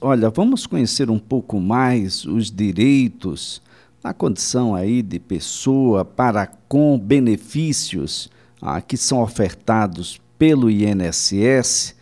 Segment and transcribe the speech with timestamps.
[0.00, 3.60] Olha, vamos conhecer um pouco mais os direitos
[4.00, 8.30] na condição aí de pessoa para com benefícios
[8.62, 11.96] ah, que são ofertados pelo INSS.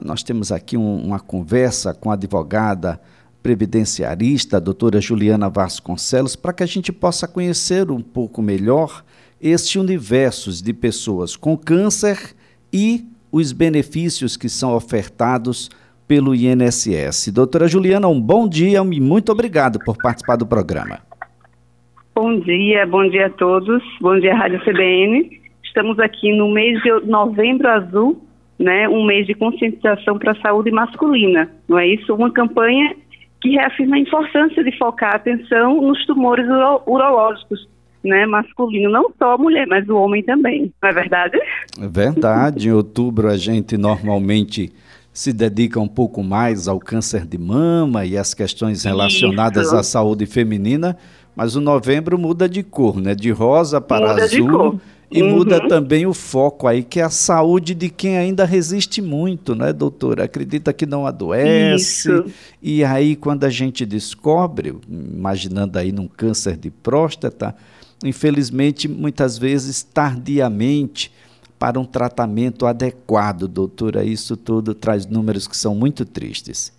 [0.00, 3.00] Nós temos aqui um, uma conversa com a advogada
[3.42, 9.04] previdenciarista, a doutora Juliana Vasconcelos, para que a gente possa conhecer um pouco melhor
[9.40, 12.32] este universo de pessoas com câncer
[12.72, 15.68] e os benefícios que são ofertados
[16.10, 17.30] pelo INSS.
[17.32, 20.98] Doutora Juliana, um bom dia e muito obrigado por participar do programa.
[22.12, 23.80] Bom dia, bom dia a todos.
[24.00, 25.40] Bom dia, Rádio CBN.
[25.62, 28.20] Estamos aqui no mês de novembro azul,
[28.58, 32.12] né, um mês de conscientização para a saúde masculina, não é isso?
[32.12, 32.92] Uma campanha
[33.40, 37.68] que reafirma a importância de focar a atenção nos tumores uro urológicos,
[38.02, 41.38] né, masculino, não só a mulher, mas o homem também, não é verdade?
[41.80, 42.68] É verdade.
[42.68, 44.72] Em outubro a gente normalmente
[45.12, 49.76] se dedica um pouco mais ao câncer de mama e às questões relacionadas Isso.
[49.76, 50.96] à saúde feminina,
[51.34, 53.14] mas o novembro muda de cor, né?
[53.14, 54.80] De rosa para muda azul.
[55.12, 55.30] E uhum.
[55.30, 59.72] muda também o foco aí, que é a saúde de quem ainda resiste muito, né,
[59.72, 60.22] doutora?
[60.24, 62.08] Acredita que não adoece.
[62.08, 62.24] Isso.
[62.62, 67.56] E aí, quando a gente descobre, imaginando aí num câncer de próstata,
[68.04, 71.10] infelizmente, muitas vezes tardiamente,
[71.60, 74.02] para um tratamento adequado, doutora.
[74.02, 76.74] Isso tudo traz números que são muito tristes.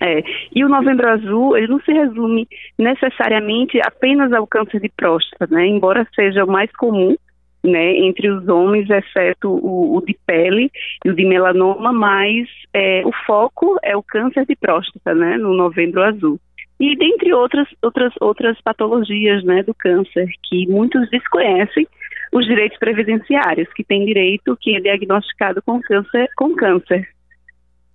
[0.00, 0.22] É,
[0.54, 2.46] e o Novembro Azul, ele não se resume
[2.78, 5.66] necessariamente apenas ao câncer de próstata, né?
[5.66, 7.16] Embora seja o mais comum,
[7.64, 10.70] né, entre os homens, exceto o, o de pele
[11.04, 15.52] e o de melanoma, mas é, o foco é o câncer de próstata, né, no
[15.54, 16.38] Novembro Azul.
[16.78, 21.88] E dentre outras outras outras patologias, né, do câncer que muitos desconhecem
[22.32, 27.08] os direitos previdenciários, que tem direito que é diagnosticado com câncer, com câncer.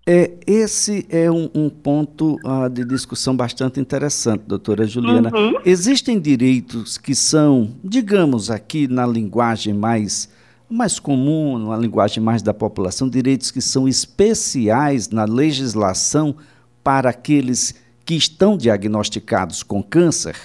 [0.06, 5.32] É, esse é um, um ponto uh, de discussão bastante interessante, doutora Juliana.
[5.34, 5.54] Uhum.
[5.66, 10.30] Existem direitos que são, digamos aqui na linguagem mais,
[10.70, 16.36] mais comum, na linguagem mais da população, direitos que são especiais na legislação
[16.84, 17.74] para aqueles
[18.06, 20.36] que estão diagnosticados com câncer?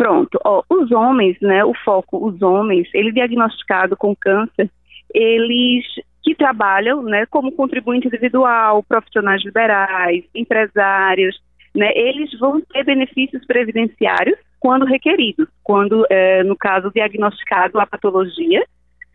[0.00, 4.70] Pronto, ó, os homens, né, o foco, os homens, ele diagnosticado com câncer,
[5.12, 5.84] eles
[6.22, 11.38] que trabalham, né, como contribuinte individual, profissionais liberais, empresários,
[11.74, 18.64] né, eles vão ter benefícios previdenciários quando requeridos, quando, é, no caso, diagnosticado a patologia,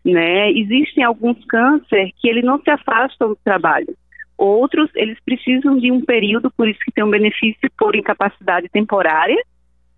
[0.04, 3.92] né, existem alguns câncer que ele não se afastam do trabalho.
[4.38, 9.42] Outros, eles precisam de um período, por isso que tem um benefício por incapacidade temporária,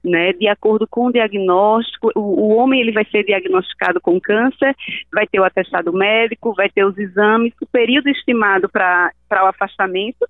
[0.09, 4.75] né, de acordo com o diagnóstico, o, o, homem ele vai ser diagnosticado com câncer,
[5.13, 10.27] vai ter o atestado médico, vai ter os exames, o período estimado para o afastamento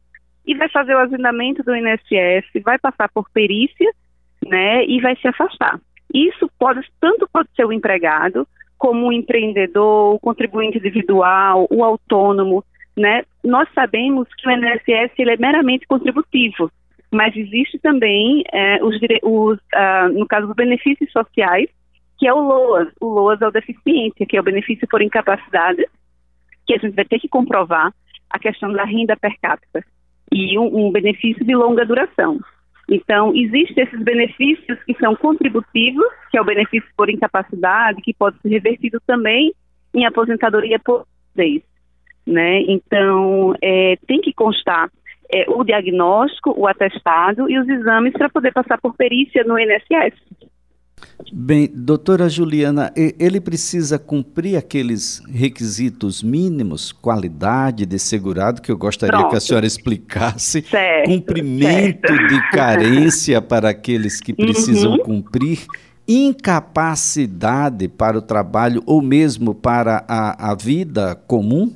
[0.47, 3.91] e vai fazer o agendamento do INSS, vai passar por perícia,
[4.47, 5.81] né, e vai se afastar.
[6.13, 8.47] Isso pode tanto pode ser o empregado
[8.79, 12.65] como o empreendedor, o contribuinte individual, o autônomo,
[12.97, 13.25] né?
[13.45, 16.71] Nós sabemos que o INSS ele é meramente contributivo
[17.11, 21.69] mas existe também é, os, os uh, no caso dos benefícios sociais,
[22.19, 22.89] que é o LOAS.
[23.01, 25.87] O LOAS é o deficiência, que é o benefício por incapacidade,
[26.67, 27.93] que a gente vai ter que comprovar
[28.29, 29.83] a questão da renda per capita
[30.31, 32.39] e um, um benefício de longa duração.
[32.89, 38.39] Então, existem esses benefícios que são contributivos, que é o benefício por incapacidade, que pode
[38.41, 39.53] ser revertido também
[39.95, 41.63] em aposentadoria por vez.
[42.27, 42.61] Né?
[42.63, 44.91] Então, é, tem que constar
[45.33, 50.15] é, o diagnóstico, o atestado e os exames para poder passar por perícia no INSS.
[51.33, 59.19] Bem, doutora Juliana, ele precisa cumprir aqueles requisitos mínimos, qualidade de segurado, que eu gostaria
[59.19, 59.31] Pronto.
[59.31, 62.29] que a senhora explicasse, certo, cumprimento certo.
[62.29, 64.99] de carência para aqueles que precisam uhum.
[64.99, 65.67] cumprir,
[66.07, 71.75] incapacidade para o trabalho ou mesmo para a, a vida comum?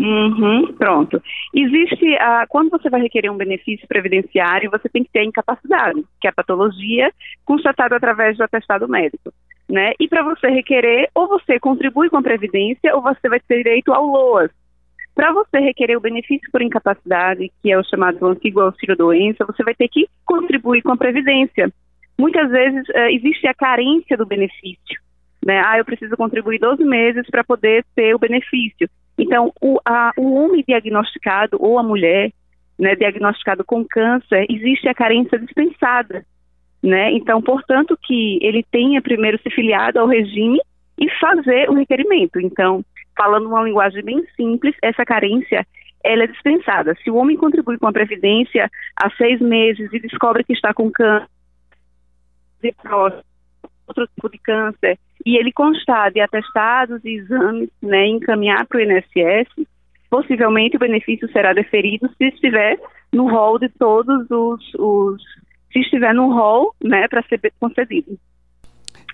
[0.00, 1.22] Uhum, pronto.
[1.54, 2.16] Existe,
[2.48, 6.30] quando você vai requerer um benefício previdenciário, você tem que ter a incapacidade, que é
[6.30, 7.12] a patologia
[7.44, 9.30] constatada através do atestado médico.
[9.68, 9.92] Né?
[10.00, 13.92] E para você requerer, ou você contribui com a Previdência, ou você vai ter direito
[13.92, 14.50] ao LOAS.
[15.14, 19.74] Para você requerer o benefício por incapacidade, que é o chamado antigo auxílio-doença, você vai
[19.74, 21.70] ter que contribuir com a Previdência.
[22.18, 24.98] Muitas vezes uh, existe a carência do benefício.
[25.44, 25.62] Né?
[25.64, 28.88] Ah, eu preciso contribuir 12 meses para poder ter o benefício.
[29.22, 32.32] Então, o, a, o homem diagnosticado ou a mulher
[32.78, 36.24] né, diagnosticado com câncer, existe a carência dispensada.
[36.82, 37.12] Né?
[37.12, 40.58] Então, portanto, que ele tenha primeiro se filiado ao regime
[40.98, 42.40] e fazer o requerimento.
[42.40, 42.82] Então,
[43.16, 45.66] falando uma linguagem bem simples, essa carência
[46.02, 46.96] ela é dispensada.
[47.04, 50.90] Se o homem contribui com a Previdência há seis meses e descobre que está com
[50.90, 51.28] câncer,
[53.90, 58.80] outro tipo de câncer, e ele constar de atestados e exames, né, encaminhar para o
[58.80, 59.66] INSS,
[60.08, 62.78] possivelmente o benefício será deferido se estiver
[63.12, 65.22] no rol de todos os, os
[65.72, 68.18] se estiver no rol, né, para ser concedido.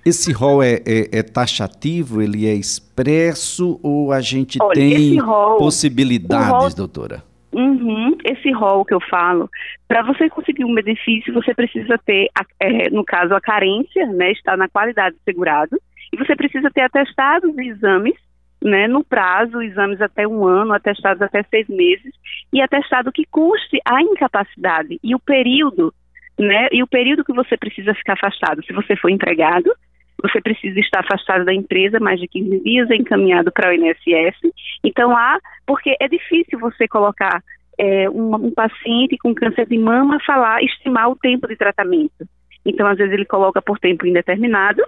[0.05, 5.58] Esse rol é, é, é, taxativo, ele é expresso ou a gente Olha, tem rol,
[5.58, 7.25] possibilidades, rol, doutora?
[7.56, 9.50] Uhum, esse rol que eu falo,
[9.88, 12.29] para você conseguir um benefício, você precisa ter,
[12.61, 15.81] é, no caso, a carência, né, está na qualidade de segurado,
[16.12, 18.14] e você precisa ter atestados e exames,
[18.62, 22.12] né, no prazo, exames até um ano, atestados até seis meses,
[22.53, 25.94] e atestado que custe a incapacidade e o período,
[26.38, 28.62] né, e o período que você precisa ficar afastado.
[28.67, 29.75] Se você for empregado,
[30.22, 34.36] você precisa estar afastado da empresa mais de 15 dias, encaminhado para o INSS.
[34.82, 37.42] Então, há, porque é difícil você colocar
[37.78, 42.26] é, um, um, paciente com câncer de mama falar, estimar o tempo de tratamento.
[42.64, 44.82] Então, às vezes, ele coloca por tempo indeterminado.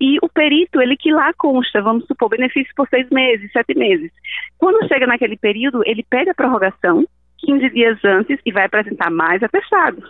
[0.00, 4.10] E o perito, ele que lá consta, vamos supor, benefício por seis meses, sete meses.
[4.58, 7.04] Quando chega naquele período, ele pede a prorrogação
[7.38, 10.04] 15 dias antes e vai apresentar mais atestados.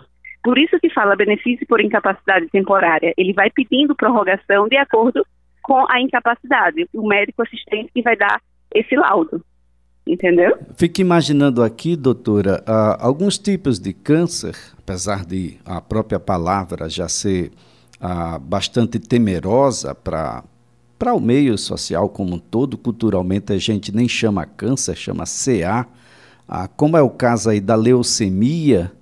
[0.47, 3.13] Por isso que fala benefício por incapacidade temporária.
[3.19, 5.27] Ele vai pedindo prorrogação de acordo
[5.61, 6.89] com a incapacidade.
[6.95, 8.41] O médico assistente que vai dar
[8.73, 9.45] esse laudo.
[10.07, 10.57] Entendeu?
[10.77, 17.09] Fico imaginando aqui, doutora, uh, alguns tipos de câncer, apesar de a própria palavra já
[17.09, 17.51] ser
[18.01, 20.45] uh, bastante temerosa para
[20.97, 25.87] para o meio social como um todo, culturalmente a gente nem chama câncer, chama CA,
[26.49, 28.93] ah, como é o caso aí da leucemia,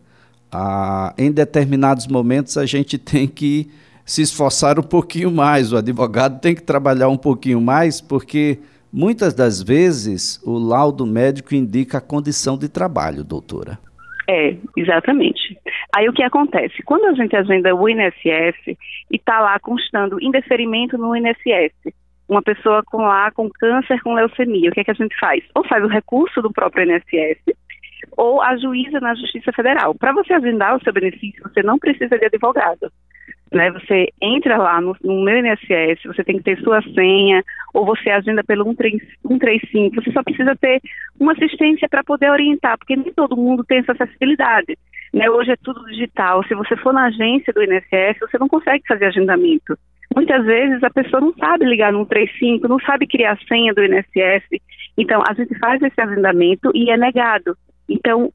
[0.56, 3.68] ah, em determinados momentos a gente tem que
[4.06, 8.58] se esforçar um pouquinho mais, o advogado tem que trabalhar um pouquinho mais, porque
[8.92, 13.78] muitas das vezes o laudo médico indica a condição de trabalho, doutora.
[14.28, 15.58] É, exatamente.
[15.94, 16.82] Aí o que acontece?
[16.84, 18.76] Quando a gente agenda o INSS e
[19.16, 21.92] está lá constando indeferimento no INSS,
[22.28, 25.42] uma pessoa com lá com câncer com leucemia, o que é que a gente faz?
[25.54, 27.42] Ou faz o recurso do próprio INSS,
[28.16, 29.94] ou a juíza na Justiça Federal.
[29.94, 32.90] Para você agendar o seu benefício, você não precisa de advogado.
[33.52, 37.40] Né, você entra lá no, no, meu INSS, você tem que ter sua senha,
[37.72, 40.80] ou você agenda pelo 135, você só precisa ter
[41.20, 44.76] uma assistência para poder orientar, porque nem todo mundo tem essa acessibilidade.
[45.12, 45.30] Né?
[45.30, 49.04] Hoje é tudo digital, se você for na agência do INSS, você não consegue fazer
[49.04, 49.78] agendamento.
[50.14, 53.84] Muitas vezes a pessoa não sabe ligar no 135, não sabe criar a senha do
[53.84, 54.60] INSS,
[54.98, 57.56] então a gente faz esse agendamento e é negado.
[57.88, 58.32] Então,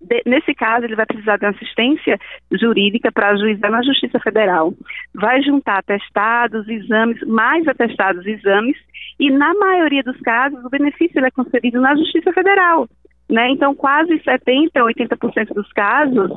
[0.00, 2.18] de, nesse caso, ele vai precisar de assistência
[2.52, 4.72] jurídica para ajuizar na Justiça Federal.
[5.14, 8.76] Vai juntar atestados, exames, mais atestados exames,
[9.18, 12.86] e na maioria dos casos, o benefício é concedido na Justiça Federal.
[13.28, 13.50] Né?
[13.50, 16.30] Então, quase 70%, 80% dos casos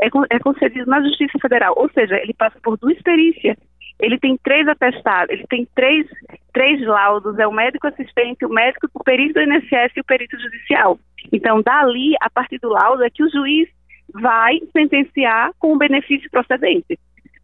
[0.00, 1.74] é, é concedido na Justiça Federal.
[1.76, 3.56] Ou seja, ele passa por duas perícias
[4.00, 6.06] ele tem três atestados, ele tem três,
[6.52, 10.38] três laudos, é o médico assistente, o médico, o perito do INSS e o perito
[10.38, 10.98] judicial.
[11.32, 13.68] Então, dali, a partir do laudo, é que o juiz
[14.12, 16.98] vai sentenciar com o benefício procedente.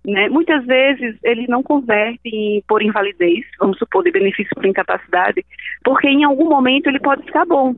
[0.05, 0.29] Né?
[0.29, 5.45] Muitas vezes ele não converte em, por invalidez, vamos supor, de benefício por incapacidade,
[5.85, 7.75] porque em algum momento ele pode ficar bom.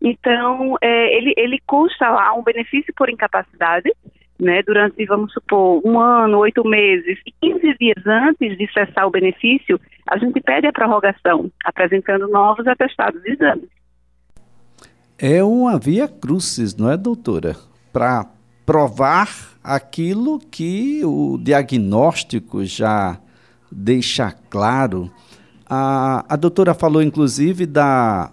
[0.00, 3.92] Então, é, ele, ele consta lá um benefício por incapacidade,
[4.38, 9.10] né, durante, vamos supor, um ano, oito meses, e 15 dias antes de cessar o
[9.10, 13.68] benefício, a gente pede a prorrogação, apresentando novos atestados de exames.
[15.18, 17.56] É uma via crucis, não é, doutora?
[17.92, 18.26] Para
[18.66, 19.28] provar
[19.62, 23.18] aquilo que o diagnóstico já
[23.70, 25.10] deixa claro.
[25.68, 28.32] A, a doutora falou, inclusive, da,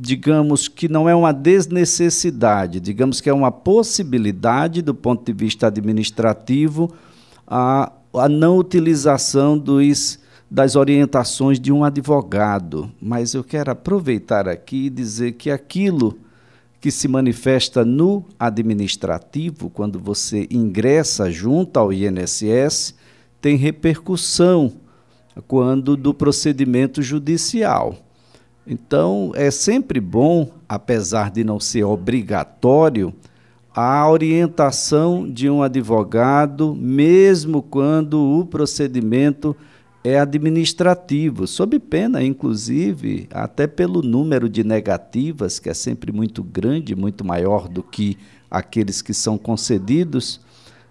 [0.00, 5.66] digamos que não é uma desnecessidade, digamos que é uma possibilidade do ponto de vista
[5.66, 6.94] administrativo
[7.44, 12.88] a, a não utilização dos, das orientações de um advogado.
[13.02, 16.16] Mas eu quero aproveitar aqui e dizer que aquilo
[16.80, 22.94] que se manifesta no administrativo, quando você ingressa junto ao INSS,
[23.40, 24.74] tem repercussão
[25.48, 28.07] quando do procedimento judicial.
[28.68, 33.14] Então, é sempre bom, apesar de não ser obrigatório,
[33.74, 39.56] a orientação de um advogado, mesmo quando o procedimento
[40.04, 46.94] é administrativo, sob pena, inclusive, até pelo número de negativas, que é sempre muito grande,
[46.94, 48.18] muito maior do que
[48.50, 50.40] aqueles que são concedidos,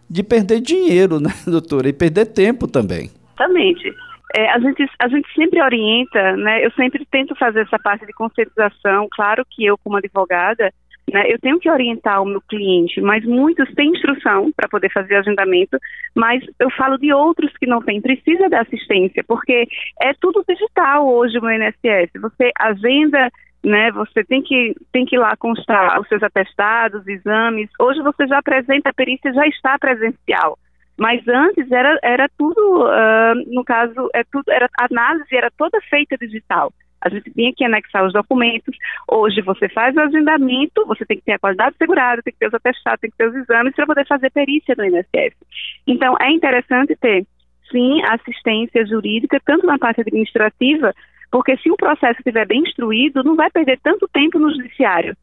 [0.10, 1.90] de perder dinheiro, né, doutora?
[1.90, 3.12] E perder tempo também.
[3.36, 3.94] Exatamente.
[4.36, 6.66] É, a, gente, a gente sempre orienta, né?
[6.66, 9.08] Eu sempre tento fazer essa parte de conscientização.
[9.12, 10.72] Claro que eu, como advogada,
[11.12, 15.16] né, eu tenho que orientar o meu cliente, mas muitos têm instrução para poder fazer
[15.16, 15.78] agendamento,
[16.14, 19.68] mas eu falo de outros que não têm, precisa da assistência, porque
[20.02, 22.12] é tudo digital hoje no INSS.
[22.22, 23.30] Você agenda
[23.64, 23.92] né?
[23.92, 27.70] Você tem que tem que ir lá constar os seus atestados, exames.
[27.80, 30.58] Hoje você já apresenta a perícia, já está presencial.
[30.98, 35.80] Mas antes era, era tudo, uh, no caso, é tudo, era, a análise era toda
[35.82, 36.74] feita digital.
[37.00, 38.76] A gente tinha que anexar os documentos.
[39.08, 42.48] Hoje você faz o agendamento, você tem que ter a qualidade segurada, tem que ter
[42.48, 45.36] os atestados, tem que ter os exames para poder fazer perícia no INSS.
[45.86, 47.26] Então é interessante ter,
[47.72, 50.92] sim, assistência jurídica, tanto na parte administrativa,
[51.32, 55.16] porque se o processo estiver bem instruído, não vai perder tanto tempo no judiciário.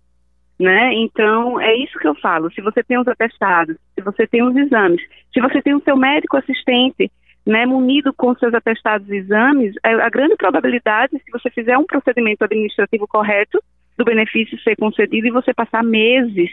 [0.58, 0.94] Né?
[0.94, 2.50] Então, é isso que eu falo.
[2.52, 5.96] Se você tem os atestados, se você tem os exames, se você tem o seu
[5.96, 7.10] médico assistente,
[7.44, 11.84] né, munido com seus atestados e exames, é, a grande probabilidade, se você fizer um
[11.84, 13.62] procedimento administrativo correto,
[13.96, 16.50] do benefício ser concedido e você passar meses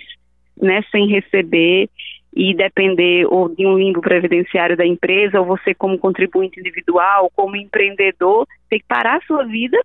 [0.60, 1.89] né, sem receber
[2.34, 7.55] e depender ou de um limbo previdenciário da empresa, ou você como contribuinte individual, como
[7.55, 9.77] empreendedor, tem que parar a sua vida,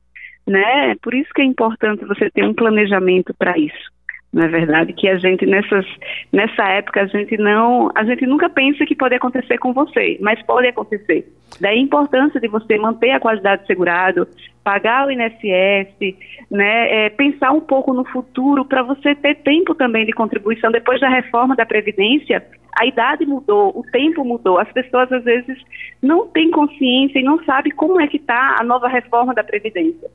[0.47, 0.95] né?
[1.03, 3.96] Por isso que é importante você ter um planejamento para isso
[4.37, 5.87] na é verdade, que a gente nessas
[6.31, 10.43] nessa época a gente não a gente nunca pensa que pode acontecer com você, mas
[10.43, 11.27] pode acontecer.
[11.59, 14.29] Daí a importância de você manter a qualidade segurado,
[14.63, 16.15] pagar o INSS,
[16.51, 21.01] né, é, pensar um pouco no futuro para você ter tempo também de contribuição depois
[21.01, 22.45] da reforma da previdência.
[22.79, 24.59] A idade mudou, o tempo mudou.
[24.59, 25.57] As pessoas às vezes
[26.03, 30.11] não têm consciência e não sabem como é que está a nova reforma da previdência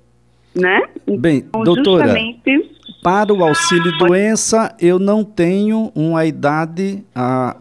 [0.56, 0.84] né?
[1.08, 2.81] Bem, então, doutora, justamente...
[3.04, 7.58] para o auxílio doença, eu não tenho uma idade ah,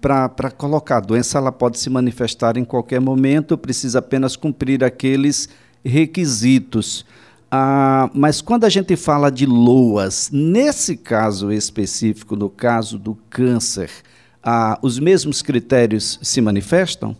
[0.00, 0.98] para colocar.
[0.98, 5.48] A doença ela pode se manifestar em qualquer momento, precisa apenas cumprir aqueles
[5.84, 7.04] requisitos.
[7.50, 13.90] Ah, mas quando a gente fala de LOAS, nesse caso específico, no caso do câncer,
[14.42, 17.16] ah, os mesmos critérios se manifestam?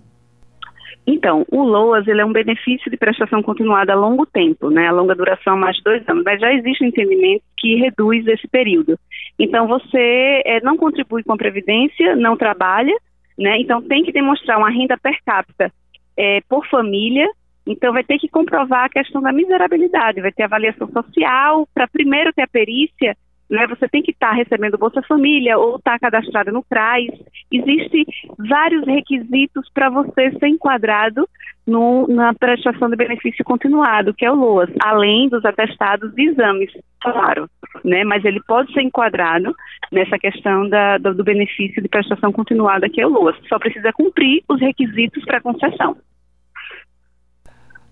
[1.06, 4.92] Então, o LOAS ele é um benefício de prestação continuada a longo tempo, né, a
[4.92, 8.98] longa duração, mais de dois anos, mas já existe um entendimento que reduz esse período.
[9.38, 12.94] Então, você é, não contribui com a Previdência, não trabalha,
[13.38, 15.70] né, então tem que demonstrar uma renda per capita
[16.16, 17.28] é, por família,
[17.66, 22.32] então vai ter que comprovar a questão da miserabilidade, vai ter avaliação social, para primeiro
[22.32, 23.16] ter a perícia,
[23.54, 27.06] né, você tem que estar tá recebendo Bolsa Família ou estar tá cadastrado no CRAS.
[27.50, 28.04] Existem
[28.38, 31.28] vários requisitos para você ser enquadrado
[31.66, 36.70] no, na prestação de benefício continuado, que é o LOAS, além dos atestados e exames,
[37.00, 37.48] claro,
[37.82, 39.54] né, mas ele pode ser enquadrado
[39.90, 43.36] nessa questão da, do, do benefício de prestação continuada, que é o LOAS.
[43.48, 45.96] Só precisa cumprir os requisitos para concessão.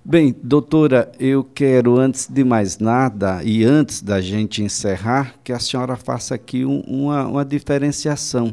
[0.05, 5.61] Bem, doutora, eu quero, antes de mais nada e antes da gente encerrar, que a
[5.61, 8.53] senhora faça aqui um, uma, uma diferenciação.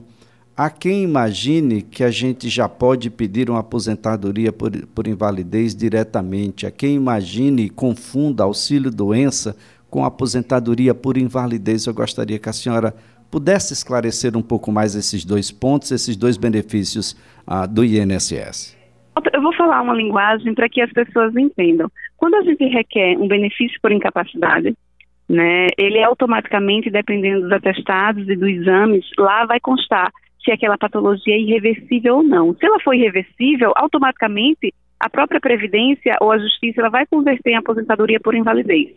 [0.55, 6.67] Há quem imagine que a gente já pode pedir uma aposentadoria por, por invalidez diretamente.
[6.67, 9.55] Há quem imagine e confunda auxílio-doença
[9.89, 11.87] com aposentadoria por invalidez.
[11.87, 12.93] Eu gostaria que a senhora
[13.31, 17.15] pudesse esclarecer um pouco mais esses dois pontos, esses dois benefícios
[17.47, 18.78] ah, do INSS.
[19.33, 21.89] Eu vou falar uma linguagem para que as pessoas entendam.
[22.17, 24.75] Quando a gente requer um benefício por incapacidade,
[25.27, 30.11] né, ele automaticamente, dependendo dos atestados e dos exames, lá vai constar
[30.43, 32.53] se aquela patologia é irreversível ou não.
[32.55, 37.57] Se ela for irreversível, automaticamente a própria Previdência ou a Justiça ela vai converter em
[37.57, 38.89] aposentadoria por invalidez.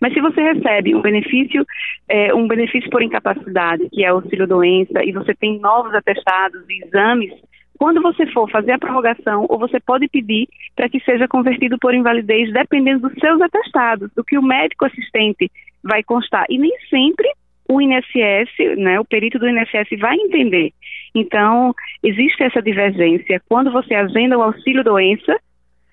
[0.00, 1.64] Mas se você recebe um benefício,
[2.08, 6.84] é, um benefício por incapacidade, que é auxílio doença, e você tem novos atestados e
[6.84, 7.32] exames,
[7.78, 11.94] quando você for fazer a prorrogação, ou você pode pedir para que seja convertido por
[11.94, 15.50] invalidez, dependendo dos seus atestados, do que o médico assistente
[15.82, 16.44] vai constar.
[16.48, 17.28] E nem sempre
[17.68, 20.72] o INSS, né, o perito do INSS vai entender.
[21.14, 23.42] Então, existe essa divergência.
[23.48, 25.36] Quando você agenda o auxílio doença,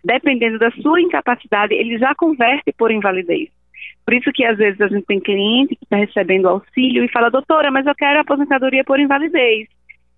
[0.04, 3.50] dependendo da sua incapacidade, ele já converte por invalidez.
[4.06, 7.30] Por isso que às vezes a gente tem cliente que está recebendo auxílio e fala,
[7.30, 9.68] doutora, mas eu quero aposentadoria por invalidez.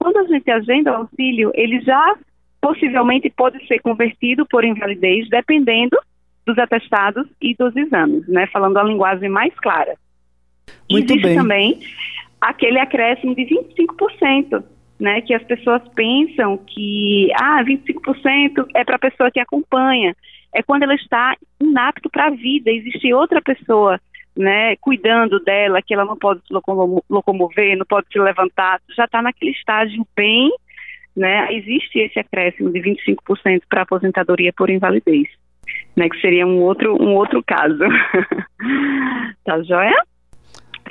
[0.02, 2.16] Quando a gente agenda o auxílio, ele já
[2.60, 5.96] possivelmente pode ser convertido por invalidez, dependendo
[6.44, 8.48] dos atestados e dos exames, né?
[8.48, 9.96] Falando a linguagem mais clara.
[10.90, 11.38] Muito Existe bem.
[11.38, 11.80] também
[12.42, 14.64] aquele acréscimo de 25%,
[15.00, 15.22] né?
[15.22, 20.16] Que as pessoas pensam que, ah, 25% é para a pessoa que acompanha.
[20.52, 22.72] É quando ela está inapto para a vida.
[22.72, 24.02] Existe outra pessoa
[24.42, 26.54] né, cuidando dela, que ela não pode se
[27.10, 30.52] locomover, não pode se levantar, já está naquele estágio bem
[31.16, 35.28] né, existe esse acréscimo de 25% para aposentadoria por invalidez,
[35.96, 37.78] né, que seria um outro, um outro caso.
[39.44, 40.04] tá joia?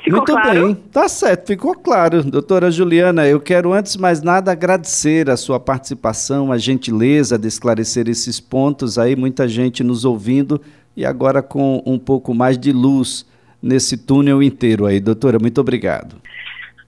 [0.03, 0.65] Ficou Muito claro?
[0.67, 2.23] bem, tá certo, ficou claro.
[2.23, 7.47] Doutora Juliana, eu quero antes de mais nada agradecer a sua participação, a gentileza de
[7.47, 10.59] esclarecer esses pontos aí, muita gente nos ouvindo
[10.95, 13.29] e agora com um pouco mais de luz
[13.61, 14.99] nesse túnel inteiro aí.
[14.99, 16.15] Doutora, muito obrigado.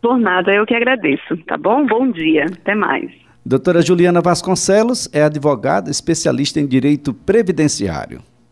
[0.02, 1.86] Por nada, eu que agradeço, tá bom?
[1.86, 3.10] Bom dia, até mais.
[3.46, 8.22] Doutora Juliana Vasconcelos é advogada especialista em direito previdenciário.